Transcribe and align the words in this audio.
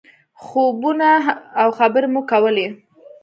خوبونه 0.43 1.09
او 1.61 1.69
خبرې 1.79 2.07
مو 2.13 2.21
کولې. 2.31 2.67